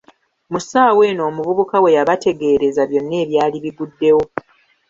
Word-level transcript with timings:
Mu 0.51 0.59
ssaawa 0.61 1.01
eno 1.09 1.21
omuvubuka 1.29 1.75
we 1.83 1.95
yabategeereza 1.97 2.81
byonna 2.89 3.15
ebyali 3.23 3.57
biguddewo. 3.63 4.23